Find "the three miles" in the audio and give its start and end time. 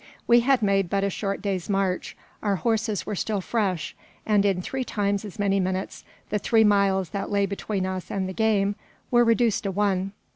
6.31-7.09